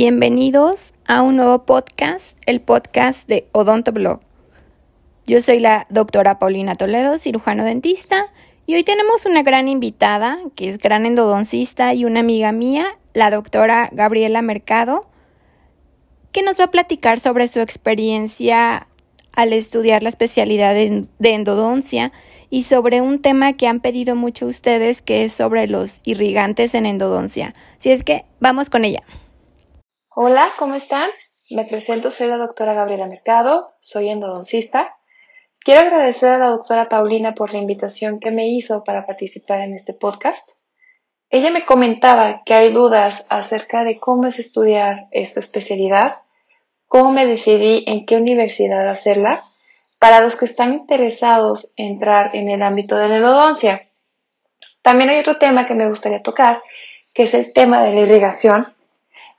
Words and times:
Bienvenidos 0.00 0.94
a 1.08 1.22
un 1.22 1.34
nuevo 1.34 1.64
podcast, 1.64 2.38
el 2.46 2.60
podcast 2.60 3.26
de 3.26 3.48
Odontoblog. 3.50 4.20
Yo 5.26 5.40
soy 5.40 5.58
la 5.58 5.88
doctora 5.90 6.38
Paulina 6.38 6.76
Toledo, 6.76 7.18
cirujano 7.18 7.64
dentista, 7.64 8.26
y 8.64 8.76
hoy 8.76 8.84
tenemos 8.84 9.26
una 9.26 9.42
gran 9.42 9.66
invitada, 9.66 10.38
que 10.54 10.68
es 10.68 10.78
gran 10.78 11.04
endodoncista 11.04 11.94
y 11.94 12.04
una 12.04 12.20
amiga 12.20 12.52
mía, 12.52 12.96
la 13.12 13.32
doctora 13.32 13.88
Gabriela 13.90 14.40
Mercado, 14.40 15.08
que 16.30 16.44
nos 16.44 16.60
va 16.60 16.66
a 16.66 16.70
platicar 16.70 17.18
sobre 17.18 17.48
su 17.48 17.58
experiencia 17.58 18.86
al 19.32 19.52
estudiar 19.52 20.04
la 20.04 20.10
especialidad 20.10 20.74
de, 20.74 21.08
endodoncia 21.18 22.12
y 22.50 22.62
sobre 22.62 23.00
un 23.00 23.20
tema 23.20 23.54
que 23.54 23.66
han 23.66 23.80
pedido 23.80 24.14
mucho 24.14 24.46
ustedes, 24.46 25.02
que 25.02 25.24
es 25.24 25.32
sobre 25.32 25.66
los 25.66 26.02
irrigantes 26.04 26.76
en 26.76 26.86
endodoncia. 26.86 27.52
Si 27.78 27.90
es 27.90 28.04
que 28.04 28.26
vamos 28.38 28.70
con 28.70 28.84
ella. 28.84 29.02
Hola, 30.20 30.48
¿cómo 30.58 30.74
están? 30.74 31.10
Me 31.48 31.64
presento, 31.64 32.10
soy 32.10 32.26
la 32.26 32.38
doctora 32.38 32.74
Gabriela 32.74 33.06
Mercado, 33.06 33.70
soy 33.80 34.08
endodoncista. 34.08 34.96
Quiero 35.60 35.82
agradecer 35.82 36.30
a 36.32 36.38
la 36.38 36.48
doctora 36.48 36.88
Paulina 36.88 37.36
por 37.36 37.52
la 37.52 37.60
invitación 37.60 38.18
que 38.18 38.32
me 38.32 38.48
hizo 38.48 38.82
para 38.82 39.06
participar 39.06 39.60
en 39.60 39.74
este 39.74 39.94
podcast. 39.94 40.50
Ella 41.30 41.52
me 41.52 41.64
comentaba 41.64 42.42
que 42.44 42.54
hay 42.54 42.72
dudas 42.72 43.26
acerca 43.28 43.84
de 43.84 44.00
cómo 44.00 44.26
es 44.26 44.40
estudiar 44.40 45.06
esta 45.12 45.38
especialidad, 45.38 46.16
cómo 46.88 47.12
me 47.12 47.24
decidí 47.24 47.84
en 47.86 48.04
qué 48.04 48.16
universidad 48.16 48.88
hacerla, 48.88 49.44
para 50.00 50.18
los 50.18 50.34
que 50.34 50.46
están 50.46 50.72
interesados 50.74 51.74
en 51.76 51.92
entrar 51.92 52.34
en 52.34 52.50
el 52.50 52.64
ámbito 52.64 52.96
de 52.96 53.08
la 53.08 53.16
endodoncia. 53.18 53.82
También 54.82 55.10
hay 55.10 55.20
otro 55.20 55.36
tema 55.36 55.68
que 55.68 55.76
me 55.76 55.88
gustaría 55.88 56.24
tocar, 56.24 56.60
que 57.14 57.22
es 57.22 57.34
el 57.34 57.52
tema 57.52 57.84
de 57.84 57.94
la 57.94 58.00
irrigación 58.00 58.66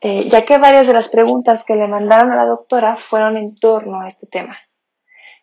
eh, 0.02 0.30
ya 0.30 0.44
que 0.44 0.58
varias 0.58 0.88
de 0.88 0.94
las 0.94 1.10
preguntas 1.10 1.64
que 1.66 1.76
le 1.76 1.88
mandaron 1.88 2.32
a 2.32 2.38
la 2.38 2.46
doctora 2.46 2.96
fueron 2.96 3.38
en 3.38 3.56
torno 3.56 4.02
a 4.02 4.08
este 4.08 4.28
tema. 4.28 4.58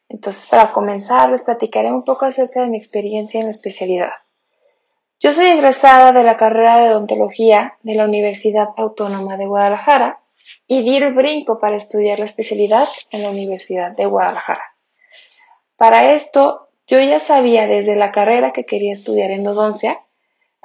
Entonces, 0.09 0.47
para 0.47 0.73
comenzar, 0.73 1.31
les 1.31 1.43
platicaré 1.43 1.93
un 1.93 2.05
poco 2.05 2.27
acerca 2.27 2.63
de 2.63 2.69
mi 2.69 2.77
experiencia 2.77 3.41
en 3.41 3.47
la 3.47 3.51
especialidad. 3.51 4.13
Yo 5.19 5.33
soy 5.33 5.47
egresada 5.47 6.13
de 6.13 6.23
la 6.23 6.37
carrera 6.37 6.79
de 6.79 6.91
odontología 6.91 7.75
de 7.83 7.95
la 7.95 8.05
Universidad 8.05 8.69
Autónoma 8.77 9.37
de 9.37 9.47
Guadalajara 9.47 10.19
y 10.67 10.83
di 10.83 10.97
el 10.97 11.15
brinco 11.15 11.59
para 11.59 11.77
estudiar 11.77 12.19
la 12.19 12.27
especialidad 12.27 12.89
en 13.11 13.23
la 13.23 13.31
Universidad 13.31 13.93
de 13.93 14.07
Guadalajara. 14.07 14.63
Para 15.77 16.13
esto, 16.13 16.69
yo 16.87 17.01
ya 17.01 17.19
sabía 17.19 17.67
desde 17.67 17.97
la 17.97 18.13
carrera 18.13 18.53
que 18.53 18.65
quería 18.65 18.93
estudiar 18.93 19.31
endodoncia 19.31 20.01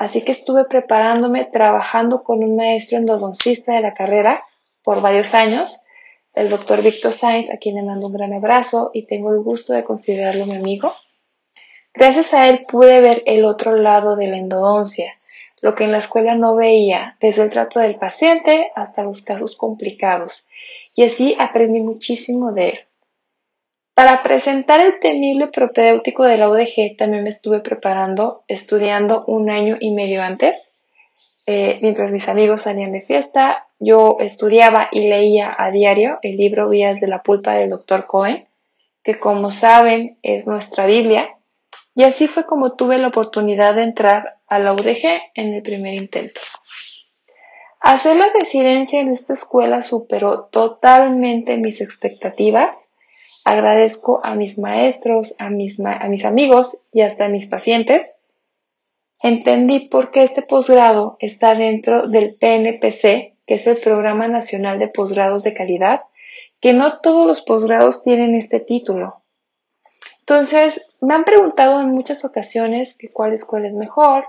Así 0.01 0.23
que 0.23 0.31
estuve 0.31 0.65
preparándome 0.65 1.45
trabajando 1.45 2.23
con 2.23 2.43
un 2.43 2.55
maestro 2.55 2.97
endodoncista 2.97 3.75
de 3.75 3.81
la 3.81 3.93
carrera 3.93 4.43
por 4.81 4.99
varios 4.99 5.35
años, 5.35 5.83
el 6.33 6.49
doctor 6.49 6.81
Víctor 6.81 7.11
Sainz, 7.11 7.51
a 7.51 7.57
quien 7.57 7.75
le 7.75 7.83
mando 7.83 8.07
un 8.07 8.13
gran 8.13 8.33
abrazo 8.33 8.89
y 8.95 9.05
tengo 9.05 9.31
el 9.31 9.41
gusto 9.41 9.73
de 9.73 9.83
considerarlo 9.83 10.47
mi 10.47 10.55
amigo. 10.55 10.91
Gracias 11.93 12.33
a 12.33 12.49
él 12.49 12.65
pude 12.67 12.99
ver 12.99 13.21
el 13.27 13.45
otro 13.45 13.75
lado 13.75 14.15
de 14.15 14.25
la 14.25 14.37
endodoncia, 14.37 15.13
lo 15.61 15.75
que 15.75 15.83
en 15.83 15.91
la 15.91 15.99
escuela 15.99 16.33
no 16.33 16.55
veía, 16.55 17.15
desde 17.21 17.43
el 17.43 17.51
trato 17.51 17.79
del 17.79 17.97
paciente 17.97 18.71
hasta 18.75 19.03
los 19.03 19.21
casos 19.21 19.55
complicados, 19.55 20.49
y 20.95 21.03
así 21.03 21.35
aprendí 21.37 21.79
muchísimo 21.79 22.53
de 22.53 22.69
él. 22.69 22.79
Para 24.01 24.23
presentar 24.23 24.83
el 24.83 24.99
temible 24.99 25.45
propedéutico 25.49 26.23
de 26.23 26.35
la 26.35 26.49
UDG 26.49 26.97
también 26.97 27.21
me 27.21 27.29
estuve 27.29 27.59
preparando, 27.59 28.43
estudiando 28.47 29.23
un 29.27 29.51
año 29.51 29.77
y 29.79 29.91
medio 29.91 30.23
antes. 30.23 30.87
Eh, 31.45 31.77
mientras 31.83 32.11
mis 32.11 32.27
amigos 32.27 32.63
salían 32.63 32.93
de 32.93 33.01
fiesta, 33.01 33.67
yo 33.77 34.17
estudiaba 34.19 34.89
y 34.91 35.07
leía 35.07 35.55
a 35.55 35.69
diario 35.69 36.17
el 36.23 36.37
libro 36.37 36.67
Vías 36.67 36.99
de 36.99 37.09
la 37.09 37.21
Pulpa 37.21 37.53
del 37.53 37.69
Dr. 37.69 38.07
Cohen, 38.07 38.47
que 39.03 39.19
como 39.19 39.51
saben 39.51 40.17
es 40.23 40.47
nuestra 40.47 40.87
Biblia, 40.87 41.37
y 41.93 42.01
así 42.01 42.25
fue 42.27 42.47
como 42.47 42.73
tuve 42.73 42.97
la 42.97 43.09
oportunidad 43.09 43.75
de 43.75 43.83
entrar 43.83 44.37
a 44.47 44.57
la 44.57 44.73
UDG 44.73 45.21
en 45.35 45.53
el 45.53 45.61
primer 45.61 45.93
intento. 45.93 46.41
Hacer 47.79 48.15
la 48.15 48.33
residencia 48.33 48.99
en 48.99 49.09
esta 49.09 49.33
escuela 49.33 49.83
superó 49.83 50.45
totalmente 50.45 51.57
mis 51.57 51.81
expectativas 51.81 52.90
Agradezco 53.43 54.21
a 54.23 54.35
mis 54.35 54.57
maestros, 54.59 55.35
a 55.39 55.49
mis, 55.49 55.79
a 55.79 56.07
mis 56.07 56.25
amigos 56.25 56.77
y 56.91 57.01
hasta 57.01 57.25
a 57.25 57.29
mis 57.29 57.47
pacientes. 57.47 58.19
Entendí 59.19 59.79
por 59.79 60.11
qué 60.11 60.23
este 60.23 60.41
posgrado 60.41 61.17
está 61.19 61.55
dentro 61.55 62.07
del 62.07 62.35
PNPC, 62.35 63.35
que 63.45 63.55
es 63.55 63.67
el 63.67 63.77
Programa 63.77 64.27
Nacional 64.27 64.79
de 64.79 64.87
Posgrados 64.87 65.43
de 65.43 65.53
Calidad, 65.53 66.01
que 66.59 66.73
no 66.73 66.99
todos 66.99 67.25
los 67.25 67.41
posgrados 67.41 68.03
tienen 68.03 68.35
este 68.35 68.59
título. 68.59 69.23
Entonces, 70.19 70.81
me 71.01 71.15
han 71.15 71.23
preguntado 71.23 71.81
en 71.81 71.89
muchas 71.89 72.23
ocasiones 72.25 72.95
que 72.95 73.09
cuál 73.09 73.33
escuela 73.33 73.67
es 73.67 73.73
mejor, 73.73 74.25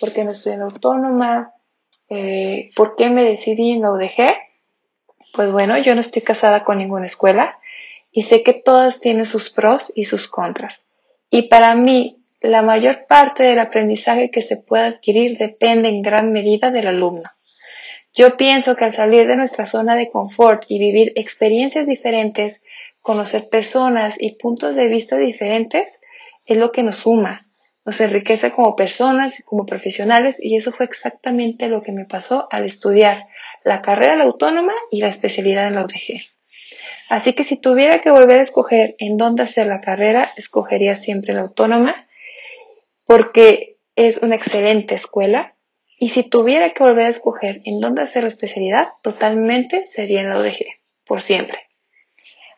por 0.00 0.12
qué 0.12 0.24
no 0.24 0.30
estoy 0.30 0.54
en 0.54 0.62
autónoma, 0.62 1.52
eh, 2.08 2.70
por 2.74 2.96
qué 2.96 3.10
me 3.10 3.22
decidí 3.22 3.72
en 3.72 3.82
la 3.82 3.92
UDG. 3.92 4.26
Pues 5.34 5.52
bueno, 5.52 5.76
yo 5.78 5.94
no 5.94 6.00
estoy 6.00 6.22
casada 6.22 6.64
con 6.64 6.78
ninguna 6.78 7.04
escuela 7.04 7.58
y 8.16 8.22
sé 8.22 8.42
que 8.42 8.54
todas 8.54 8.98
tienen 8.98 9.26
sus 9.26 9.50
pros 9.50 9.92
y 9.94 10.06
sus 10.06 10.26
contras. 10.26 10.88
Y 11.28 11.48
para 11.48 11.74
mí, 11.74 12.24
la 12.40 12.62
mayor 12.62 13.06
parte 13.06 13.42
del 13.42 13.58
aprendizaje 13.58 14.30
que 14.30 14.40
se 14.40 14.56
puede 14.56 14.84
adquirir 14.84 15.36
depende 15.36 15.90
en 15.90 16.00
gran 16.00 16.32
medida 16.32 16.70
del 16.70 16.86
alumno. 16.86 17.28
Yo 18.14 18.38
pienso 18.38 18.74
que 18.74 18.86
al 18.86 18.94
salir 18.94 19.26
de 19.26 19.36
nuestra 19.36 19.66
zona 19.66 19.96
de 19.96 20.08
confort 20.08 20.64
y 20.66 20.78
vivir 20.78 21.12
experiencias 21.14 21.86
diferentes, 21.86 22.62
conocer 23.02 23.50
personas 23.50 24.14
y 24.18 24.36
puntos 24.36 24.76
de 24.76 24.88
vista 24.88 25.18
diferentes, 25.18 26.00
es 26.46 26.56
lo 26.56 26.72
que 26.72 26.82
nos 26.82 26.96
suma, 26.96 27.46
nos 27.84 28.00
enriquece 28.00 28.50
como 28.50 28.76
personas 28.76 29.40
y 29.40 29.42
como 29.42 29.66
profesionales 29.66 30.36
y 30.38 30.56
eso 30.56 30.72
fue 30.72 30.86
exactamente 30.86 31.68
lo 31.68 31.82
que 31.82 31.92
me 31.92 32.06
pasó 32.06 32.48
al 32.50 32.64
estudiar 32.64 33.26
la 33.62 33.82
carrera 33.82 34.16
la 34.16 34.24
autónoma 34.24 34.72
y 34.90 35.02
la 35.02 35.08
especialidad 35.08 35.66
en 35.66 35.74
la 35.74 35.84
UDG. 35.84 36.35
Así 37.08 37.34
que 37.34 37.44
si 37.44 37.56
tuviera 37.56 38.00
que 38.00 38.10
volver 38.10 38.38
a 38.38 38.42
escoger 38.42 38.96
en 38.98 39.16
dónde 39.16 39.44
hacer 39.44 39.66
la 39.66 39.80
carrera, 39.80 40.28
escogería 40.36 40.96
siempre 40.96 41.34
la 41.34 41.42
autónoma, 41.42 42.06
porque 43.04 43.76
es 43.94 44.18
una 44.18 44.34
excelente 44.34 44.94
escuela. 44.94 45.54
Y 45.98 46.10
si 46.10 46.24
tuviera 46.24 46.72
que 46.74 46.82
volver 46.82 47.06
a 47.06 47.10
escoger 47.10 47.62
en 47.64 47.80
dónde 47.80 48.02
hacer 48.02 48.24
la 48.24 48.28
especialidad, 48.28 48.88
totalmente 49.02 49.86
sería 49.86 50.20
en 50.20 50.30
la 50.30 50.38
UDG, 50.38 50.66
por 51.06 51.22
siempre. 51.22 51.60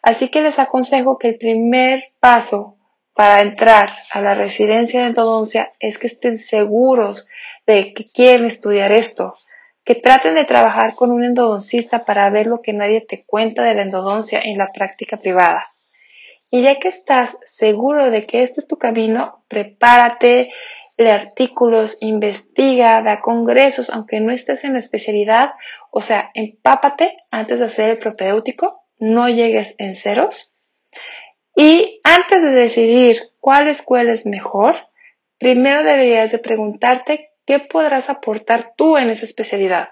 Así 0.03 0.28
que 0.28 0.41
les 0.41 0.59
aconsejo 0.59 1.19
que 1.19 1.28
el 1.28 1.38
primer 1.38 2.12
paso 2.19 2.76
para 3.15 3.42
entrar 3.42 3.91
a 4.12 4.20
la 4.20 4.34
residencia 4.34 5.00
de 5.03 5.09
endodoncia 5.09 5.72
es 5.80 5.98
que 5.98 6.06
estén 6.06 6.38
seguros 6.38 7.26
de 7.66 7.92
que 7.92 8.09
quieren 8.09 8.47
estudiar 8.47 8.92
esto, 8.92 9.34
que 9.88 9.94
traten 9.94 10.34
de 10.34 10.44
trabajar 10.44 10.94
con 10.97 11.10
un 11.10 11.25
endodoncista 11.25 12.04
para 12.04 12.28
ver 12.28 12.47
lo 12.47 12.60
que 12.60 12.75
nadie 12.75 13.00
te 13.00 13.25
cuenta 13.25 13.62
de 13.62 13.72
la 13.72 13.81
endodoncia 13.81 14.38
en 14.38 14.59
la 14.59 14.71
práctica 14.71 15.16
privada. 15.16 15.72
Y 16.50 16.60
ya 16.60 16.78
que 16.78 16.88
estás 16.88 17.38
seguro 17.47 18.10
de 18.10 18.27
que 18.27 18.43
este 18.43 18.60
es 18.60 18.69
tu 18.69 18.77
camino, 18.77 19.47
prepárate, 19.48 20.53
lee 20.98 21.09
artículos, 21.09 21.97
investiga, 22.00 23.00
da 23.00 23.22
congresos, 23.22 23.88
aunque 23.88 24.21
no 24.21 24.31
estés 24.31 24.62
en 24.62 24.75
la 24.75 24.81
especialidad, 24.81 25.53
o 25.91 26.03
sea, 26.03 26.32
empápate 26.34 27.16
antes 27.31 27.59
de 27.59 27.65
hacer 27.65 27.88
el 27.88 27.97
propedéutico, 27.97 28.82
no 28.98 29.31
llegues 29.31 29.75
en 29.78 29.94
ceros. 29.94 30.53
Y 31.56 32.03
antes 32.04 32.43
de 32.43 32.50
decidir 32.50 33.22
cuál 33.41 33.69
escuela 33.69 34.12
es 34.12 34.27
mejor, 34.27 34.77
primero 35.38 35.82
deberías 35.82 36.31
de 36.31 36.41
preguntarte 36.41 37.31
¿Qué 37.48 37.60
podrás 37.60 38.10
aportar 38.10 38.75
tú 38.76 38.98
en 38.98 39.09
esa 39.09 39.25
especialidad? 39.25 39.88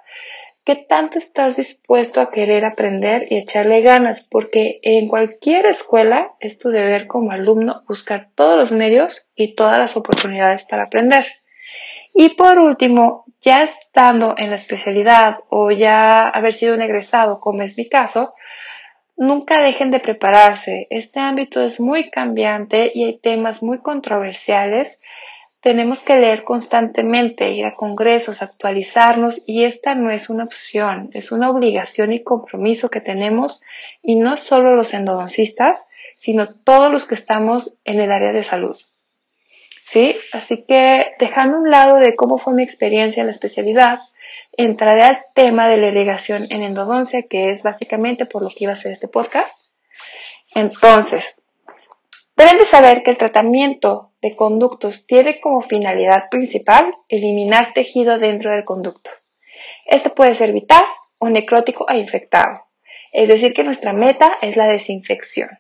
¿Qué 0.63 0.77
tanto 0.77 1.17
estás 1.17 1.57
dispuesto 1.57 2.21
a 2.21 2.31
querer 2.31 2.67
aprender 2.67 3.29
y 3.31 3.39
echarle 3.39 3.81
ganas? 3.81 4.29
Porque 4.31 4.79
en 4.83 5.09
cualquier 5.09 5.65
escuela 5.65 6.33
es 6.39 6.59
tu 6.59 6.69
deber 6.69 7.07
como 7.07 7.31
alumno 7.31 7.83
buscar 7.89 8.29
todos 8.35 8.59
los 8.59 8.73
medios 8.73 9.31
y 9.35 9.55
todas 9.55 9.79
las 9.79 9.97
oportunidades 9.97 10.65
para 10.65 10.83
aprender. 10.83 11.25
Y 12.13 12.29
por 12.35 12.59
último, 12.59 13.25
ya 13.41 13.63
estando 13.63 14.35
en 14.37 14.51
la 14.51 14.57
especialidad 14.57 15.39
o 15.49 15.71
ya 15.71 16.29
haber 16.29 16.53
sido 16.53 16.75
un 16.75 16.83
egresado, 16.83 17.41
como 17.41 17.63
es 17.63 17.79
mi 17.79 17.89
caso, 17.89 18.35
nunca 19.17 19.63
dejen 19.63 19.91
de 19.91 20.01
prepararse. 20.01 20.89
Este 20.91 21.21
ámbito 21.21 21.63
es 21.63 21.81
muy 21.81 22.11
cambiante 22.11 22.93
y 22.95 23.05
hay 23.05 23.19
temas 23.19 23.63
muy 23.63 23.79
controversiales 23.79 25.01
tenemos 25.67 26.05
que 26.05 26.15
leer 26.15 26.45
constantemente, 26.45 27.51
ir 27.51 27.67
a 27.67 27.75
congresos, 27.75 28.41
actualizarnos 28.41 29.43
y 29.47 29.65
esta 29.65 29.97
no 29.97 30.13
es 30.13 30.31
una 30.31 30.45
opción, 30.45 31.11
es 31.13 31.33
una 31.33 31.51
obligación 31.51 32.13
y 32.13 32.23
compromiso 32.23 32.89
que 32.89 33.01
tenemos 33.01 33.61
y 34.01 34.15
no 34.15 34.37
solo 34.37 34.77
los 34.77 34.95
endodoncistas, 34.95 35.81
sino 36.19 36.55
todos 36.55 36.93
los 36.93 37.05
que 37.05 37.17
estamos 37.17 37.75
en 37.85 37.99
el 37.99 38.13
área 38.13 38.33
de 38.33 38.45
salud. 38.45 38.79
¿Sí? 39.89 40.15
Así 40.33 40.63
que 40.63 41.17
dejando 41.19 41.59
un 41.59 41.69
lado 41.69 41.97
de 41.97 42.15
cómo 42.15 42.39
fue 42.39 42.55
mi 42.55 42.63
experiencia 42.63 43.23
en 43.23 43.27
la 43.27 43.33
especialidad, 43.33 43.99
entraré 44.53 45.03
al 45.03 45.19
tema 45.35 45.67
de 45.67 45.79
la 45.79 45.89
irrigación 45.89 46.47
en 46.51 46.63
endodoncia, 46.63 47.25
que 47.29 47.51
es 47.51 47.65
básicamente 47.65 48.25
por 48.25 48.45
lo 48.45 48.51
que 48.51 48.67
iba 48.67 48.73
a 48.75 48.77
ser 48.77 48.93
este 48.93 49.09
podcast. 49.09 49.53
Entonces, 50.55 51.25
deben 52.37 52.57
de 52.57 52.67
saber 52.67 53.03
que 53.03 53.11
el 53.11 53.17
tratamiento 53.17 54.13
de 54.27 54.35
conductos 54.35 55.07
tiene 55.07 55.41
como 55.41 55.61
finalidad 55.63 56.29
principal 56.31 56.93
eliminar 57.09 57.73
tejido 57.75 58.19
dentro 58.19 58.51
del 58.51 58.65
conducto. 58.65 59.11
Esto 59.87 60.17
puede 60.17 60.35
ser 60.35 60.53
vital 60.53 60.83
o 61.19 61.29
necrótico 61.29 61.89
e 61.89 61.99
infectado, 61.99 62.67
es 63.13 63.29
decir, 63.29 63.55
que 63.55 63.63
nuestra 63.63 63.93
meta 63.93 64.39
es 64.43 64.57
la 64.57 64.67
desinfección. 64.67 65.51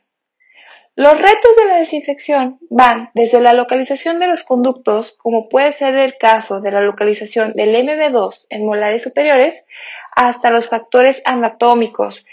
Los 0.96 1.12
retos 1.12 1.56
de 1.56 1.66
la 1.66 1.76
desinfección 1.76 2.58
van 2.68 3.10
desde 3.14 3.40
la 3.40 3.52
localización 3.52 4.18
de 4.18 4.26
los 4.26 4.42
conductos, 4.42 5.12
como 5.12 5.48
puede 5.48 5.70
ser 5.72 5.96
el 5.96 6.18
caso 6.18 6.60
de 6.60 6.72
la 6.72 6.80
localización 6.80 7.52
del 7.52 7.72
MB2 7.76 8.46
en 8.50 8.66
molares 8.66 9.04
superiores, 9.04 9.64
hasta 10.10 10.50
los 10.50 10.68
factores 10.68 11.22
anatómicos, 11.24 12.26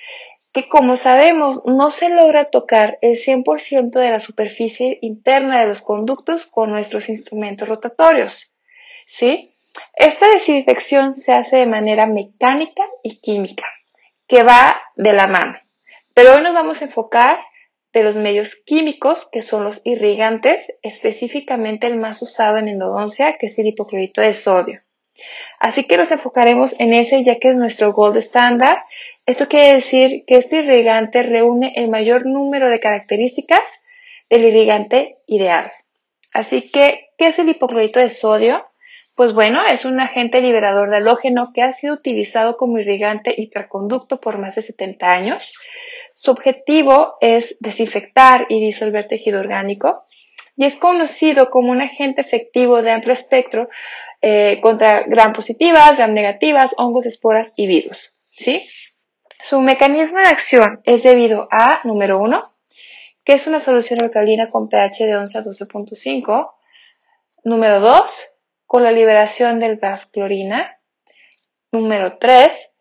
que 0.53 0.69
como 0.69 0.95
sabemos 0.97 1.63
no 1.65 1.89
se 1.89 2.09
logra 2.09 2.51
tocar 2.51 2.99
el 3.01 3.17
100% 3.17 3.89
de 3.91 4.11
la 4.11 4.19
superficie 4.19 4.99
interna 5.01 5.59
de 5.59 5.67
los 5.67 5.81
conductos 5.81 6.45
con 6.45 6.71
nuestros 6.71 7.09
instrumentos 7.09 7.67
rotatorios. 7.67 8.51
¿Sí? 9.07 9.49
Esta 9.95 10.27
desinfección 10.29 11.15
se 11.15 11.33
hace 11.33 11.57
de 11.57 11.65
manera 11.65 12.05
mecánica 12.05 12.83
y 13.01 13.19
química, 13.19 13.65
que 14.27 14.43
va 14.43 14.79
de 14.95 15.13
la 15.13 15.25
mano. 15.25 15.57
Pero 16.13 16.35
hoy 16.35 16.43
nos 16.43 16.53
vamos 16.53 16.81
a 16.81 16.85
enfocar 16.85 17.39
de 17.91 18.03
los 18.03 18.17
medios 18.17 18.55
químicos, 18.55 19.27
que 19.31 19.41
son 19.41 19.63
los 19.63 19.81
irrigantes, 19.85 20.71
específicamente 20.83 21.87
el 21.87 21.97
más 21.97 22.21
usado 22.21 22.57
en 22.57 22.67
endodoncia, 22.67 23.37
que 23.39 23.47
es 23.47 23.57
el 23.57 23.67
hipoclorito 23.67 24.21
de 24.21 24.33
sodio. 24.33 24.81
Así 25.59 25.85
que 25.85 25.97
nos 25.97 26.11
enfocaremos 26.11 26.79
en 26.79 26.93
ese 26.93 27.23
ya 27.23 27.39
que 27.39 27.49
es 27.49 27.55
nuestro 27.55 27.93
gold 27.93 28.17
standard. 28.17 28.79
Esto 29.25 29.47
quiere 29.47 29.75
decir 29.75 30.25
que 30.27 30.35
este 30.35 30.57
irrigante 30.57 31.23
reúne 31.23 31.71
el 31.75 31.89
mayor 31.89 32.25
número 32.25 32.69
de 32.69 32.81
características 32.81 33.61
del 34.29 34.45
irrigante 34.45 35.17
ideal. 35.27 35.71
Así 36.33 36.69
que, 36.69 37.11
¿qué 37.17 37.27
es 37.27 37.39
el 37.39 37.47
hipoclorito 37.47 37.99
de 37.99 38.09
sodio? 38.09 38.65
Pues 39.15 39.33
bueno, 39.33 39.63
es 39.65 39.85
un 39.85 39.99
agente 39.99 40.41
liberador 40.41 40.89
de 40.89 40.97
halógeno 40.97 41.51
que 41.53 41.61
ha 41.61 41.73
sido 41.73 41.93
utilizado 41.93 42.57
como 42.57 42.79
irrigante 42.79 43.33
hiperconducto 43.37 44.19
por 44.19 44.39
más 44.39 44.55
de 44.55 44.63
70 44.63 45.11
años. 45.11 45.53
Su 46.15 46.31
objetivo 46.31 47.15
es 47.21 47.55
desinfectar 47.59 48.47
y 48.49 48.59
disolver 48.59 49.07
tejido 49.07 49.39
orgánico 49.39 50.03
y 50.57 50.65
es 50.65 50.75
conocido 50.75 51.49
como 51.49 51.71
un 51.71 51.81
agente 51.81 52.21
efectivo 52.21 52.81
de 52.81 52.91
amplio 52.91 53.13
espectro 53.13 53.69
eh, 54.21 54.59
contra 54.61 55.03
gram 55.03 55.31
positivas, 55.31 55.95
gram 55.95 56.13
negativas, 56.13 56.73
hongos, 56.77 57.05
esporas 57.05 57.53
y 57.55 57.67
virus. 57.67 58.13
¿sí? 58.21 58.63
Su 59.43 59.59
mecanismo 59.59 60.19
de 60.19 60.27
acción 60.27 60.79
es 60.85 61.03
debido 61.03 61.49
a, 61.51 61.81
número 61.83 62.17
uno, 62.17 62.53
que 63.25 63.33
es 63.33 63.45
una 63.45 63.59
solución 63.59 63.99
alcalina 64.01 64.49
con 64.49 64.69
pH 64.69 65.05
de 65.05 65.17
11 65.17 65.37
a 65.37 65.43
12.5. 65.43 66.51
Número 67.43 67.81
dos, 67.81 68.25
con 68.65 68.85
la 68.85 68.93
liberación 68.93 69.59
del 69.59 69.75
gas 69.75 70.05
clorina. 70.05 70.79
Número 71.73 72.19
tres, 72.19 72.71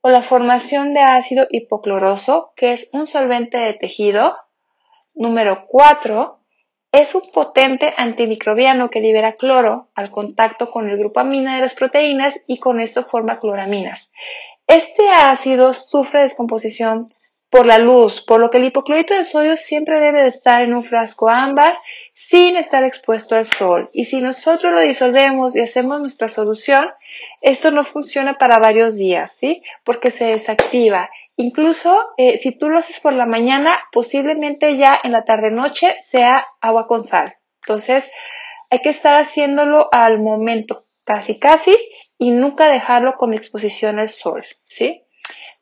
o 0.00 0.08
la 0.08 0.22
formación 0.22 0.94
de 0.94 1.00
ácido 1.00 1.46
hipocloroso, 1.50 2.54
que 2.56 2.72
es 2.72 2.88
un 2.94 3.06
solvente 3.06 3.58
de 3.58 3.74
tejido. 3.74 4.38
Número 5.12 5.66
4. 5.68 6.40
Es 6.92 7.14
un 7.14 7.30
potente 7.30 7.92
antimicrobiano 7.94 8.88
que 8.88 9.00
libera 9.00 9.34
cloro 9.34 9.90
al 9.94 10.10
contacto 10.10 10.70
con 10.70 10.88
el 10.88 10.96
grupo 10.96 11.20
amina 11.20 11.56
de 11.56 11.60
las 11.60 11.74
proteínas 11.74 12.40
y 12.46 12.58
con 12.58 12.80
esto 12.80 13.04
forma 13.04 13.38
cloraminas. 13.38 14.12
Este 14.66 15.08
ácido 15.08 15.74
sufre 15.74 16.22
descomposición 16.22 17.12
por 17.50 17.66
la 17.66 17.78
luz, 17.78 18.20
por 18.20 18.40
lo 18.40 18.50
que 18.50 18.58
el 18.58 18.64
hipoclorito 18.64 19.14
de 19.14 19.24
sodio 19.24 19.56
siempre 19.56 20.00
debe 20.00 20.22
de 20.22 20.28
estar 20.28 20.62
en 20.62 20.74
un 20.74 20.82
frasco 20.82 21.28
ámbar 21.28 21.78
sin 22.14 22.56
estar 22.56 22.82
expuesto 22.82 23.36
al 23.36 23.46
sol. 23.46 23.90
Y 23.92 24.06
si 24.06 24.20
nosotros 24.20 24.72
lo 24.72 24.80
disolvemos 24.80 25.54
y 25.54 25.60
hacemos 25.60 26.00
nuestra 26.00 26.28
solución, 26.28 26.88
esto 27.40 27.70
no 27.70 27.84
funciona 27.84 28.38
para 28.38 28.58
varios 28.58 28.96
días, 28.96 29.32
¿sí? 29.32 29.62
Porque 29.84 30.10
se 30.10 30.24
desactiva. 30.24 31.08
Incluso 31.36 31.96
eh, 32.16 32.38
si 32.38 32.58
tú 32.58 32.68
lo 32.68 32.78
haces 32.78 32.98
por 33.00 33.12
la 33.12 33.26
mañana, 33.26 33.78
posiblemente 33.92 34.76
ya 34.76 34.98
en 35.02 35.12
la 35.12 35.24
tarde-noche 35.24 35.94
sea 36.02 36.46
agua 36.60 36.86
con 36.86 37.04
sal. 37.04 37.36
Entonces, 37.62 38.10
hay 38.70 38.80
que 38.80 38.90
estar 38.90 39.20
haciéndolo 39.20 39.88
al 39.92 40.18
momento, 40.18 40.86
casi 41.04 41.38
casi, 41.38 41.76
y 42.18 42.30
nunca 42.30 42.68
dejarlo 42.68 43.16
con 43.16 43.34
exposición 43.34 43.98
al 43.98 44.08
sol, 44.08 44.44
¿sí? 44.64 45.02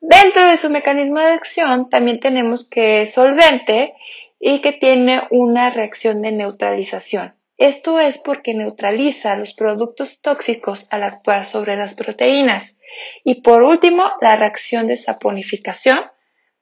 Dentro 0.01 0.47
de 0.47 0.57
su 0.57 0.71
mecanismo 0.71 1.19
de 1.19 1.33
acción 1.33 1.89
también 1.89 2.21
tenemos 2.21 2.69
que 2.69 3.03
es 3.03 3.15
solvente 3.15 3.95
y 4.39 4.61
que 4.61 4.73
tiene 4.73 5.23
una 5.31 5.71
reacción 5.71 6.21
de 6.21 6.33
neutralización. 6.33 7.35
Esto 7.57 8.01
es 8.01 8.19
porque 8.19 8.53
neutraliza 8.53 9.37
los 9.37 9.55
productos 9.55 10.21
tóxicos 10.21 10.87
al 10.91 11.05
actuar 11.05 11.47
sobre 11.47 11.77
las 11.77 11.95
proteínas. 11.95 12.79
Y 13.25 13.43
por 13.43 13.63
último, 13.63 14.05
la 14.21 14.37
reacción 14.37 14.87
de 14.89 14.97
saponificación, 14.97 16.01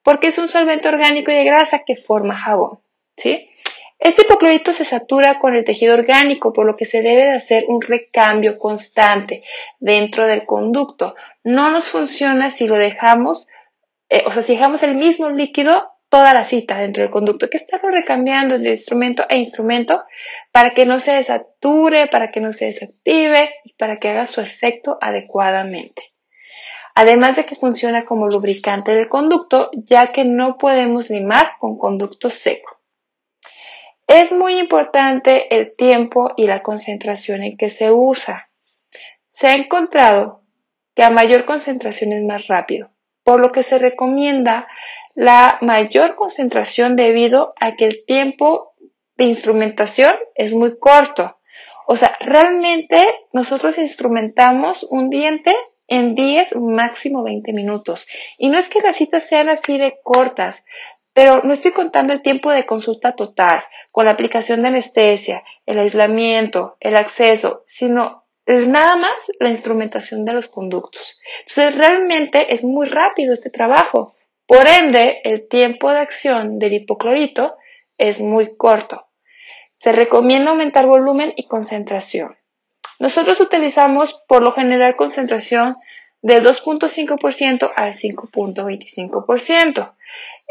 porque 0.02 0.28
es 0.28 0.38
un 0.38 0.48
solvente 0.48 0.88
orgánico 0.88 1.30
y 1.30 1.34
de 1.34 1.44
grasa 1.44 1.82
que 1.84 1.96
forma 1.96 2.38
jabón. 2.38 2.80
¿sí? 3.16 3.48
Este 4.02 4.22
hipoclorito 4.22 4.72
se 4.72 4.84
satura 4.84 5.38
con 5.38 5.54
el 5.54 5.64
tejido 5.64 5.94
orgánico, 5.94 6.52
por 6.52 6.66
lo 6.66 6.76
que 6.76 6.86
se 6.86 7.02
debe 7.02 7.22
de 7.22 7.36
hacer 7.36 7.66
un 7.68 7.80
recambio 7.80 8.58
constante 8.58 9.44
dentro 9.78 10.26
del 10.26 10.44
conducto. 10.44 11.14
No 11.44 11.70
nos 11.70 11.86
funciona 11.86 12.50
si 12.50 12.66
lo 12.66 12.74
dejamos, 12.74 13.46
eh, 14.08 14.24
o 14.26 14.32
sea, 14.32 14.42
si 14.42 14.54
dejamos 14.54 14.82
el 14.82 14.96
mismo 14.96 15.30
líquido 15.30 15.88
toda 16.08 16.34
la 16.34 16.44
cita 16.44 16.78
dentro 16.78 17.04
del 17.04 17.12
conducto, 17.12 17.46
hay 17.46 17.50
que 17.50 17.58
estarlo 17.58 17.90
recambiando 17.90 18.58
de 18.58 18.70
instrumento 18.70 19.24
a 19.28 19.36
instrumento 19.36 20.02
para 20.50 20.74
que 20.74 20.84
no 20.84 20.98
se 20.98 21.12
desature, 21.12 22.08
para 22.08 22.32
que 22.32 22.40
no 22.40 22.50
se 22.50 22.64
desactive 22.66 23.50
y 23.62 23.74
para 23.74 24.00
que 24.00 24.08
haga 24.08 24.26
su 24.26 24.40
efecto 24.40 24.98
adecuadamente. 25.00 26.02
Además 26.96 27.36
de 27.36 27.44
que 27.44 27.54
funciona 27.54 28.04
como 28.04 28.26
lubricante 28.26 28.96
del 28.96 29.08
conducto, 29.08 29.70
ya 29.74 30.10
que 30.10 30.24
no 30.24 30.58
podemos 30.58 31.08
limar 31.08 31.52
con 31.60 31.78
conducto 31.78 32.30
seco. 32.30 32.81
Es 34.06 34.32
muy 34.32 34.58
importante 34.58 35.54
el 35.54 35.74
tiempo 35.74 36.32
y 36.36 36.46
la 36.46 36.62
concentración 36.62 37.42
en 37.42 37.56
que 37.56 37.70
se 37.70 37.90
usa. 37.90 38.50
Se 39.32 39.48
ha 39.48 39.54
encontrado 39.54 40.42
que 40.94 41.02
a 41.02 41.10
mayor 41.10 41.44
concentración 41.44 42.12
es 42.12 42.24
más 42.24 42.48
rápido, 42.48 42.90
por 43.24 43.40
lo 43.40 43.52
que 43.52 43.62
se 43.62 43.78
recomienda 43.78 44.68
la 45.14 45.58
mayor 45.60 46.14
concentración 46.14 46.96
debido 46.96 47.54
a 47.60 47.76
que 47.76 47.84
el 47.84 48.04
tiempo 48.06 48.74
de 49.16 49.24
instrumentación 49.24 50.14
es 50.34 50.54
muy 50.54 50.78
corto. 50.78 51.38
O 51.86 51.96
sea, 51.96 52.16
realmente 52.20 52.98
nosotros 53.32 53.78
instrumentamos 53.78 54.84
un 54.84 55.10
diente 55.10 55.54
en 55.88 56.14
10, 56.14 56.56
máximo 56.56 57.22
20 57.22 57.52
minutos. 57.52 58.06
Y 58.38 58.48
no 58.48 58.58
es 58.58 58.68
que 58.68 58.80
las 58.80 58.96
citas 58.96 59.26
sean 59.26 59.48
así 59.48 59.76
de 59.78 59.98
cortas, 60.02 60.64
pero 61.12 61.42
no 61.44 61.52
estoy 61.52 61.72
contando 61.72 62.12
el 62.12 62.22
tiempo 62.22 62.50
de 62.50 62.66
consulta 62.66 63.12
total, 63.12 63.62
con 63.90 64.06
la 64.06 64.12
aplicación 64.12 64.62
de 64.62 64.68
anestesia, 64.68 65.42
el 65.66 65.78
aislamiento, 65.78 66.76
el 66.80 66.96
acceso, 66.96 67.64
sino 67.66 68.24
nada 68.46 68.96
más 68.96 69.14
la 69.38 69.50
instrumentación 69.50 70.24
de 70.24 70.32
los 70.32 70.48
conductos. 70.48 71.20
Entonces, 71.40 71.76
realmente 71.76 72.52
es 72.52 72.64
muy 72.64 72.88
rápido 72.88 73.32
este 73.34 73.50
trabajo. 73.50 74.14
Por 74.46 74.66
ende, 74.66 75.20
el 75.24 75.48
tiempo 75.48 75.90
de 75.90 76.00
acción 76.00 76.58
del 76.58 76.72
hipoclorito 76.74 77.56
es 77.98 78.20
muy 78.20 78.56
corto. 78.56 79.06
Se 79.78 79.92
recomienda 79.92 80.50
aumentar 80.50 80.86
volumen 80.86 81.32
y 81.36 81.46
concentración. 81.46 82.36
Nosotros 82.98 83.40
utilizamos 83.40 84.24
por 84.28 84.42
lo 84.42 84.52
general 84.52 84.96
concentración 84.96 85.76
del 86.22 86.44
2.5% 86.44 87.72
al 87.74 87.92
5.25%. 87.94 89.92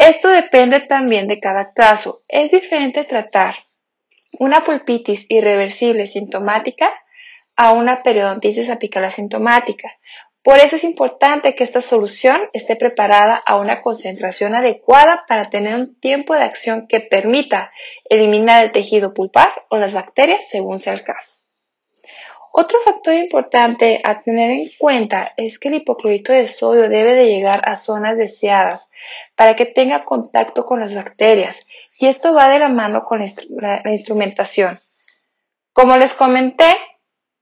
Esto 0.02 0.30
depende 0.30 0.80
también 0.80 1.28
de 1.28 1.40
cada 1.40 1.74
caso. 1.74 2.24
Es 2.28 2.50
diferente 2.50 3.04
tratar 3.04 3.54
una 4.40 4.62
pulpitis 4.62 5.28
irreversible 5.30 6.08
sintomática 6.08 6.92
a 7.56 7.74
una 7.74 8.02
periodontitis 8.02 8.72
apical 8.72 9.06
asintomática. 9.06 9.92
Por 10.42 10.58
eso 10.58 10.78
es 10.78 10.84
importante 10.86 11.54
que 11.54 11.64
esta 11.64 11.82
solución 11.82 12.42
esté 12.54 12.76
preparada 12.76 13.36
a 13.46 13.58
una 13.58 13.84
concentración 13.84 14.56
adecuada 14.56 15.24
para 15.28 15.52
tener 15.52 15.76
un 15.76 16.00
tiempo 16.00 16.34
de 16.34 16.46
acción 16.46 16.88
que 16.88 17.02
permita 17.02 17.72
eliminar 18.06 18.64
el 18.64 18.72
tejido 18.72 19.14
pulpar 19.14 19.54
o 19.70 19.78
las 19.78 19.94
bacterias 19.94 20.50
según 20.50 20.80
sea 20.80 20.94
el 20.94 21.04
caso. 21.04 21.41
Otro 22.54 22.80
factor 22.82 23.14
importante 23.14 24.02
a 24.04 24.22
tener 24.22 24.52
en 24.52 24.70
cuenta 24.78 25.32
es 25.38 25.58
que 25.58 25.70
el 25.70 25.76
hipoclorito 25.76 26.34
de 26.34 26.48
sodio 26.48 26.90
debe 26.90 27.14
de 27.14 27.28
llegar 27.28 27.62
a 27.68 27.78
zonas 27.78 28.18
deseadas 28.18 28.88
para 29.36 29.56
que 29.56 29.66
tenga 29.66 30.04
contacto 30.04 30.66
con 30.66 30.80
las 30.80 30.94
bacterias 30.94 31.66
y 31.98 32.08
esto 32.08 32.34
va 32.34 32.50
de 32.50 32.60
la 32.60 32.70
mano 32.70 33.06
con 33.06 33.20
la 33.22 33.92
instrumentación. 33.92 34.82
Como 35.74 35.96
les 35.96 36.14
comenté, 36.14 36.76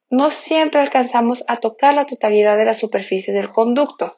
no 0.10 0.32
siempre 0.32 0.82
alcanzamos 0.82 1.44
a 1.48 1.58
tocar 1.58 1.94
la 1.94 2.06
totalidad 2.06 2.58
de 2.58 2.66
la 2.66 2.75
superficie 2.75 3.34
del 3.34 3.51
conducto. 3.51 4.18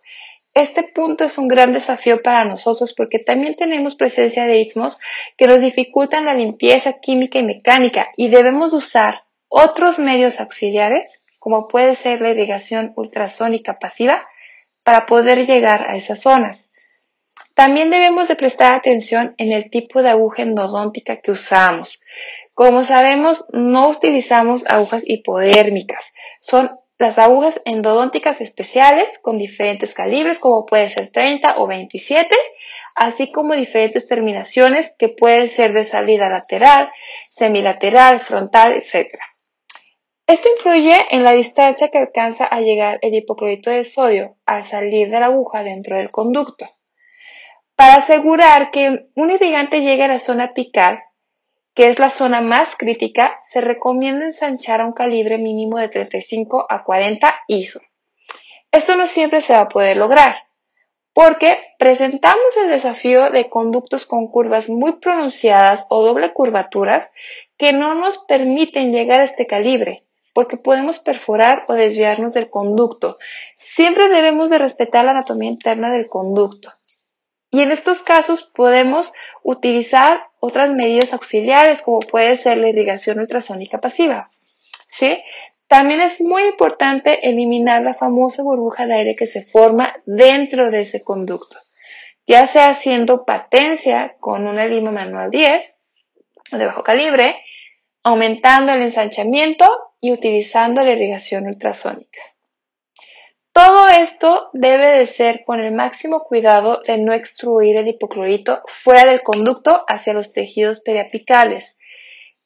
Este 0.53 0.83
punto 0.83 1.24
es 1.24 1.38
un 1.38 1.48
gran 1.48 1.71
desafío 1.71 2.21
para 2.21 2.43
nosotros 2.43 2.93
porque 2.93 3.19
también 3.19 3.55
tenemos 3.55 3.95
presencia 3.95 4.45
de 4.45 4.60
istmos 4.60 5.00
que 5.38 5.48
nos 5.48 5.62
dificultan 5.62 6.25
la 6.25 6.33
limpieza 6.33 7.00
química 7.00 7.39
y 7.39 7.43
mecánica 7.43 8.10
y 8.17 8.27
debemos 8.27 8.74
usar 8.74 9.24
otros 9.53 10.00
medios 10.00 10.39
auxiliares, 10.39 11.24
como 11.38 11.67
puede 11.67 11.96
ser 11.96 12.22
la 12.22 12.31
irrigación 12.31 12.93
ultrasónica 12.96 13.79
pasiva, 13.79 14.25
para 14.84 15.05
poder 15.05 15.46
llegar 15.46 15.89
a 15.89 15.98
esas 15.98 16.22
zonas. 16.22 16.72
También 17.53 17.89
debemos 17.89 18.29
de 18.29 18.38
prestar 18.38 18.74
atención 18.74 19.36
en 19.38 19.51
el 19.51 19.70
tipo 19.70 20.01
de 20.01 20.10
aguja 20.10 20.43
endodóntica 20.43 21.17
que 21.17 21.31
usamos. 21.31 22.01
Como 22.53 22.86
sabemos, 22.86 23.46
no 23.51 23.89
utilizamos 23.89 24.65
agujas 24.67 25.03
hipodérmicas. 25.05 26.13
Son 26.39 26.72
las 26.98 27.20
agujas 27.20 27.60
endodónticas 27.65 28.39
especiales 28.39 29.20
con 29.22 29.38
diferentes 29.38 29.93
calibres 29.93 30.39
como 30.39 30.65
puede 30.65 30.89
ser 30.89 31.12
30 31.12 31.58
o 31.58 31.67
27, 31.67 32.34
así 32.96 33.34
como 33.34 33.53
diferentes 33.53 34.08
terminaciones 34.08 34.96
que 34.98 35.10
pueden 35.10 35.50
ser 35.50 35.74
de 35.74 35.84
salida 35.84 36.29
lateral, 36.29 36.89
semilateral, 37.31 38.22
frontal, 38.22 38.74
etc. 38.74 39.10
Esto 40.27 40.47
influye 40.55 40.93
en 41.09 41.23
la 41.23 41.33
distancia 41.33 41.89
que 41.89 41.97
alcanza 41.97 42.45
a 42.45 42.61
llegar 42.61 42.99
el 43.01 43.13
hipoclorito 43.13 43.69
de 43.69 43.83
sodio 43.83 44.37
al 44.45 44.63
salir 44.63 45.09
de 45.09 45.19
la 45.19 45.25
aguja 45.25 45.63
dentro 45.63 45.97
del 45.97 46.09
conducto. 46.09 46.69
Para 47.75 47.95
asegurar 47.95 48.71
que 48.71 49.07
un 49.15 49.31
irrigante 49.31 49.81
llegue 49.81 50.03
a 50.03 50.07
la 50.07 50.19
zona 50.19 50.45
apical, 50.45 51.01
que 51.73 51.89
es 51.89 51.99
la 51.99 52.09
zona 52.09 52.41
más 52.41 52.75
crítica, 52.75 53.41
se 53.47 53.59
recomienda 53.59 54.25
ensanchar 54.25 54.81
a 54.81 54.85
un 54.85 54.93
calibre 54.93 55.37
mínimo 55.37 55.79
de 55.79 55.89
35 55.89 56.65
a 56.69 56.83
40 56.83 57.33
ISO. 57.47 57.81
Esto 58.71 58.95
no 58.95 59.07
siempre 59.07 59.41
se 59.41 59.53
va 59.53 59.61
a 59.61 59.69
poder 59.69 59.97
lograr, 59.97 60.35
porque 61.13 61.59
presentamos 61.77 62.55
el 62.61 62.69
desafío 62.69 63.31
de 63.31 63.49
conductos 63.49 64.05
con 64.05 64.27
curvas 64.27 64.69
muy 64.69 64.93
pronunciadas 64.93 65.87
o 65.89 66.03
doble 66.03 66.31
curvaturas 66.33 67.11
que 67.57 67.73
no 67.73 67.95
nos 67.95 68.19
permiten 68.19 68.93
llegar 68.93 69.19
a 69.19 69.25
este 69.25 69.45
calibre, 69.45 70.05
porque 70.33 70.57
podemos 70.57 71.00
perforar 71.00 71.65
o 71.67 71.73
desviarnos 71.73 72.33
del 72.33 72.50
conducto. 72.50 73.17
Siempre 73.57 74.09
debemos 74.09 74.50
de 74.50 74.57
respetar 74.57 75.05
la 75.05 75.11
anatomía 75.11 75.50
interna 75.50 75.91
del 75.91 76.07
conducto. 76.07 76.73
Y 77.50 77.61
en 77.61 77.71
estos 77.71 78.01
casos 78.01 78.50
podemos 78.55 79.11
utilizar 79.43 80.23
otras 80.39 80.71
medidas 80.71 81.11
auxiliares 81.13 81.81
como 81.81 82.00
puede 82.00 82.38
ser 82.38 82.57
la 82.57 82.69
irrigación 82.69 83.19
ultrasónica 83.19 83.79
pasiva. 83.79 84.29
¿sí? 84.89 85.17
También 85.67 86.01
es 86.01 86.19
muy 86.19 86.43
importante 86.43 87.29
eliminar 87.29 87.81
la 87.81 87.93
famosa 87.93 88.43
burbuja 88.43 88.88
de 88.88 88.95
aire 88.95 89.15
que 89.15 89.25
se 89.25 89.41
forma 89.41 89.95
dentro 90.05 90.69
de 90.69 90.81
ese 90.81 91.01
conducto, 91.01 91.57
ya 92.27 92.45
sea 92.47 92.71
haciendo 92.71 93.23
patencia 93.23 94.15
con 94.19 94.47
una 94.47 94.65
lima 94.65 94.91
manual 94.91 95.31
10 95.31 95.79
de 96.51 96.65
bajo 96.65 96.83
calibre, 96.83 97.38
aumentando 98.03 98.74
el 98.74 98.81
ensanchamiento 98.81 99.65
y 100.00 100.12
utilizando 100.12 100.84
la 100.84 100.91
irrigación 100.91 101.48
ultrasónica. 101.48 102.20
Todo 103.53 103.89
esto 103.89 104.50
debe 104.53 105.00
de 105.00 105.08
ser 105.08 105.43
con 105.43 105.60
el 105.60 105.74
máximo 105.74 106.24
cuidado 106.24 106.81
de 106.88 106.98
no 106.98 107.12
extruir 107.12 107.75
el 107.75 107.88
hipoclorito 107.89 108.62
fuera 108.67 109.03
del 109.03 109.24
conducto 109.24 109.84
hacia 109.89 110.13
los 110.13 110.31
tejidos 110.31 110.79
periapicales, 110.79 111.77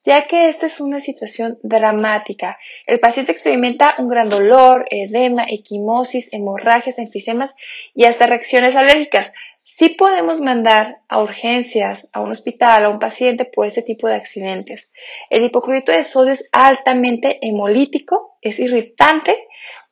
ya 0.04 0.26
que 0.26 0.50
esta 0.50 0.66
es 0.66 0.82
una 0.82 1.02
situación 1.02 1.60
dramática. 1.62 2.58
El 2.88 3.00
paciente 3.00 3.32
experimenta 3.32 3.96
un 4.00 4.10
gran 4.10 4.30
dolor, 4.30 4.86
edema, 4.90 5.46
equimosis, 5.48 6.34
hemorragias, 6.34 6.98
enfisemas 6.98 7.56
y 7.94 8.06
hasta 8.06 8.26
reacciones 8.26 8.76
alérgicas. 8.76 9.32
Sí 9.77 9.89
podemos 9.89 10.39
mandar 10.41 11.00
a 11.10 11.22
urgencias, 11.22 12.08
a 12.13 12.22
un 12.22 12.32
hospital, 12.32 12.86
a 12.86 12.89
un 12.89 13.00
paciente 13.00 13.46
por 13.46 13.67
ese 13.67 13.82
tipo 13.82 14.08
de 14.08 14.15
accidentes. 14.15 14.89
El 15.29 15.44
hipoclorito 15.44 15.91
de 15.91 16.03
sodio 16.03 16.34
es 16.34 16.48
altamente 16.51 17.39
hemolítico, 17.41 18.38
es 18.41 18.60
irritante, 18.60 19.38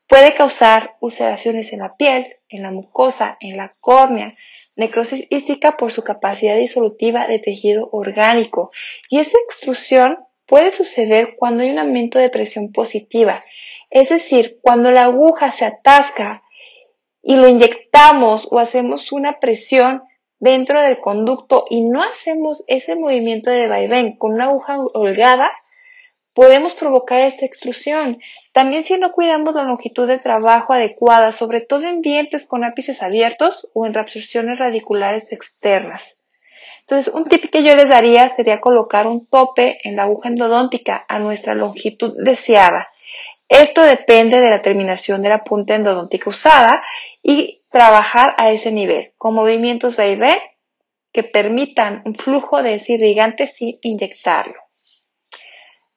Puede 0.08 0.36
causar 0.36 0.96
ulceraciones 1.00 1.74
en 1.74 1.80
la 1.80 1.96
piel, 1.96 2.36
en 2.48 2.62
la 2.62 2.70
mucosa, 2.70 3.36
en 3.40 3.58
la 3.58 3.74
córnea, 3.80 4.36
necrosis 4.76 5.26
hística 5.32 5.76
por 5.76 5.92
su 5.92 6.04
capacidad 6.04 6.56
disolutiva 6.56 7.26
de 7.26 7.40
tejido 7.40 7.90
orgánico. 7.92 8.70
Y 9.10 9.18
esa 9.18 9.38
extrusión 9.48 10.20
puede 10.46 10.72
suceder 10.72 11.36
cuando 11.36 11.64
hay 11.64 11.72
un 11.72 11.80
aumento 11.80 12.20
de 12.20 12.30
presión 12.30 12.72
positiva, 12.72 13.44
es 13.90 14.10
decir, 14.10 14.60
cuando 14.62 14.92
la 14.92 15.06
aguja 15.06 15.50
se 15.50 15.66
atasca 15.66 16.43
y 17.24 17.38
lo 17.38 17.48
inyectamos 17.48 18.48
o 18.52 18.60
hacemos 18.60 19.12
una 19.12 19.40
presión 19.40 20.04
dentro 20.40 20.82
del 20.82 21.00
conducto 21.00 21.66
y 21.70 21.86
no 21.86 22.04
hacemos 22.04 22.66
ese 22.68 22.98
movimiento 22.98 23.50
de 23.50 23.70
vaivén 23.70 24.18
con 24.18 24.34
una 24.34 24.46
aguja 24.46 24.78
holgada, 24.94 25.50
podemos 26.34 26.74
provocar 26.74 27.22
esta 27.22 27.46
extrusión. 27.46 28.20
También 28.54 28.84
si 28.84 28.98
no 28.98 29.14
cuidamos 29.14 29.56
la 29.56 29.64
longitud 29.64 30.06
de 30.06 30.20
trabajo 30.20 30.74
adecuada, 30.74 31.32
sobre 31.32 31.62
todo 31.62 31.88
en 31.88 32.02
dientes 32.02 32.46
con 32.46 32.66
ápices 32.66 33.02
abiertos 33.02 33.70
o 33.74 33.86
en 33.86 33.94
reabsorciones 33.94 34.60
radiculares 34.60 35.32
externas. 35.32 36.18
Entonces, 36.82 37.14
un 37.14 37.24
tip 37.30 37.50
que 37.50 37.64
yo 37.64 37.74
les 37.76 37.88
daría 37.88 38.28
sería 38.28 38.60
colocar 38.60 39.08
un 39.08 39.26
tope 39.26 39.80
en 39.86 39.96
la 39.96 40.04
aguja 40.04 40.28
endodóntica 40.28 41.06
a 41.08 41.20
nuestra 41.20 41.56
longitud 41.56 42.14
deseada. 42.22 42.90
Esto 43.54 43.84
depende 43.84 44.42
de 44.42 44.50
la 44.50 44.64
terminación 44.64 45.22
de 45.22 45.30
la 45.30 45.44
punta 45.44 45.76
endodóntica 45.76 46.28
usada 46.28 46.84
y 47.22 47.62
trabajar 47.70 48.34
a 48.40 48.50
ese 48.50 48.72
nivel, 48.72 49.14
con 49.20 49.36
movimientos 49.36 49.96
vaivén 49.96 50.40
que 51.12 51.22
permitan 51.22 52.02
un 52.04 52.16
flujo 52.16 52.64
de 52.64 52.74
ese 52.74 52.98
sin 53.46 53.78
inyectarlo. 53.84 54.56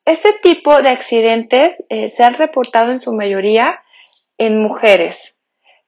Este 0.05 0.35
tipo 0.43 0.83
de 0.83 0.91
accidentes 0.91 1.83
eh, 1.89 2.13
se 2.15 2.23
han 2.23 2.35
reportado 2.35 2.91
en 2.91 2.99
su 2.99 3.15
mayoría 3.15 3.81
en 4.37 4.63
mujeres 4.63 5.41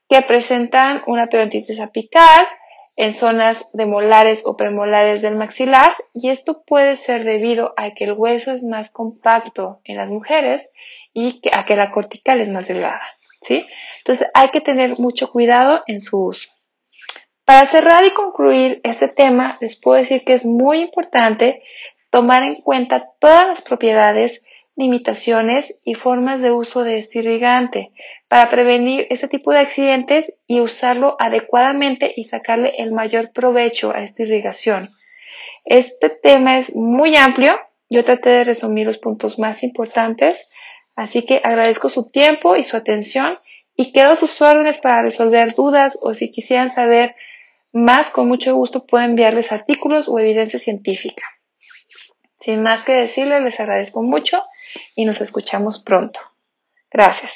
que 0.08 0.22
presentan 0.22 1.02
una 1.06 1.26
periodontitis 1.26 1.80
apical 1.80 2.48
en 2.96 3.12
zonas 3.12 3.70
de 3.74 3.84
molares 3.84 4.42
o 4.46 4.56
premolares 4.56 5.20
del 5.20 5.36
maxilar 5.36 5.94
y 6.14 6.30
esto 6.30 6.62
puede 6.66 6.96
ser 6.96 7.24
debido 7.24 7.74
a 7.76 7.90
que 7.90 8.04
el 8.04 8.14
hueso 8.14 8.52
es 8.52 8.62
más 8.62 8.90
compacto 8.90 9.82
en 9.84 9.98
las 9.98 10.08
mujeres 10.08 10.72
y 11.18 11.40
a 11.52 11.64
que 11.64 11.76
la 11.76 11.90
cortical 11.90 12.40
es 12.40 12.48
más 12.48 12.68
delgada, 12.68 13.02
¿sí? 13.42 13.66
Entonces 13.98 14.28
hay 14.34 14.50
que 14.50 14.60
tener 14.60 14.98
mucho 14.98 15.30
cuidado 15.30 15.82
en 15.86 16.00
su 16.00 16.24
uso. 16.24 16.48
Para 17.44 17.66
cerrar 17.66 18.04
y 18.04 18.12
concluir 18.12 18.80
este 18.84 19.08
tema, 19.08 19.58
les 19.60 19.80
puedo 19.80 20.00
decir 20.00 20.22
que 20.24 20.34
es 20.34 20.44
muy 20.44 20.80
importante 20.80 21.62
tomar 22.10 22.42
en 22.42 22.56
cuenta 22.56 23.10
todas 23.18 23.48
las 23.48 23.62
propiedades, 23.62 24.44
limitaciones 24.76 25.74
y 25.82 25.94
formas 25.94 26.40
de 26.40 26.52
uso 26.52 26.84
de 26.84 26.98
este 26.98 27.18
irrigante 27.18 27.90
para 28.28 28.48
prevenir 28.48 29.06
este 29.10 29.26
tipo 29.26 29.50
de 29.50 29.58
accidentes 29.60 30.32
y 30.46 30.60
usarlo 30.60 31.16
adecuadamente 31.18 32.12
y 32.14 32.24
sacarle 32.24 32.74
el 32.78 32.92
mayor 32.92 33.32
provecho 33.32 33.92
a 33.92 34.02
esta 34.02 34.22
irrigación. 34.22 34.90
Este 35.64 36.10
tema 36.10 36.58
es 36.58 36.74
muy 36.76 37.16
amplio, 37.16 37.58
yo 37.90 38.04
traté 38.04 38.30
de 38.30 38.44
resumir 38.44 38.86
los 38.86 38.98
puntos 38.98 39.38
más 39.38 39.62
importantes, 39.62 40.48
así 40.98 41.22
que 41.22 41.40
agradezco 41.44 41.88
su 41.90 42.10
tiempo 42.10 42.56
y 42.56 42.64
su 42.64 42.76
atención 42.76 43.38
y 43.76 43.92
quedo 43.92 44.10
a 44.10 44.16
sus 44.16 44.42
órdenes 44.42 44.78
para 44.78 45.00
resolver 45.00 45.54
dudas 45.54 45.96
o 46.02 46.12
si 46.12 46.32
quisieran 46.32 46.72
saber 46.72 47.14
más, 47.72 48.10
con 48.10 48.26
mucho 48.26 48.56
gusto 48.56 48.84
puedo 48.84 49.04
enviarles 49.04 49.52
artículos 49.52 50.08
o 50.08 50.18
evidencia 50.18 50.58
científica. 50.58 51.22
Sin 52.40 52.64
más 52.64 52.82
que 52.82 52.92
decirles, 52.94 53.42
les 53.42 53.60
agradezco 53.60 54.02
mucho 54.02 54.42
y 54.96 55.04
nos 55.04 55.20
escuchamos 55.20 55.78
pronto. 55.78 56.18
Gracias. 56.90 57.32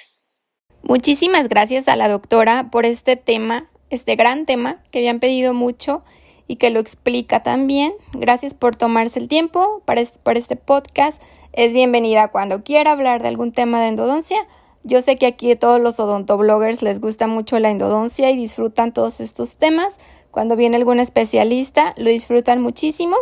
Muchísimas 0.83 1.49
gracias 1.49 1.87
a 1.87 1.95
la 1.95 2.09
doctora 2.09 2.69
por 2.73 2.85
este 2.85 3.15
tema, 3.15 3.71
este 3.91 4.17
gran 4.17 4.45
tema 4.45 4.83
que 4.91 4.99
habían 4.99 5.21
pedido 5.21 5.55
mucho 5.55 6.03
y 6.47 6.57
que 6.57 6.71
lo 6.71 6.81
explica 6.81 7.43
también. 7.43 7.93
Gracias 8.13 8.55
por 8.55 8.77
tomarse 8.77 9.19
el 9.19 9.29
tiempo 9.29 9.83
para 9.85 10.01
este, 10.01 10.19
por 10.19 10.37
este 10.37 10.57
podcast. 10.57 11.23
Es 11.53 11.73
bienvenida 11.73 12.29
cuando 12.29 12.63
quiera 12.63 12.93
hablar 12.93 13.23
de 13.23 13.29
algún 13.29 13.53
tema 13.53 13.81
de 13.81 13.89
endodoncia. 13.89 14.47
Yo 14.85 15.01
sé 15.01 15.17
que 15.17 15.27
aquí 15.27 15.55
todos 15.55 15.81
los 15.81 16.01
odontobloggers 16.01 16.83
les 16.83 17.01
gusta 17.01 17.27
mucho 17.27 17.59
la 17.59 17.71
endodoncia 17.71 18.31
y 18.31 18.37
disfrutan 18.37 18.93
todos 18.93 19.21
estos 19.21 19.57
temas. 19.57 19.99
Cuando 20.33 20.57
viene 20.57 20.77
algún 20.77 20.99
especialista, 20.99 21.95
lo 21.97 22.11
disfrutan 22.11 22.61
muchísimo. 22.61 23.17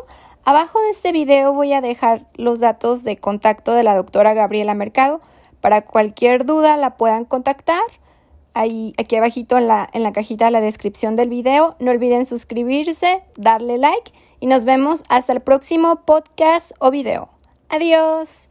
Abajo 0.44 0.80
de 0.80 0.90
este 0.90 1.12
video 1.12 1.52
voy 1.52 1.72
a 1.74 1.82
dejar 1.82 2.26
los 2.34 2.60
datos 2.60 3.04
de 3.04 3.18
contacto 3.18 3.74
de 3.74 3.82
la 3.82 3.94
doctora 3.94 4.32
Gabriela 4.32 4.74
Mercado. 4.74 5.20
Para 5.60 5.82
cualquier 5.82 6.46
duda 6.46 6.76
la 6.76 6.96
puedan 6.96 7.26
contactar. 7.26 7.82
Ahí, 8.52 8.92
aquí 8.98 9.16
abajito 9.16 9.58
en 9.58 9.68
la, 9.68 9.88
en 9.92 10.02
la 10.02 10.12
cajita 10.12 10.46
de 10.46 10.50
la 10.50 10.60
descripción 10.60 11.16
del 11.16 11.30
video. 11.30 11.76
No 11.78 11.90
olviden 11.90 12.26
suscribirse, 12.26 13.22
darle 13.36 13.78
like 13.78 14.12
y 14.40 14.46
nos 14.46 14.64
vemos 14.64 15.02
hasta 15.08 15.32
el 15.32 15.40
próximo 15.40 16.02
podcast 16.04 16.72
o 16.80 16.90
video. 16.90 17.28
Adiós. 17.68 18.48